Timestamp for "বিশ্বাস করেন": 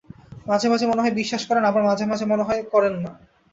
1.13-1.63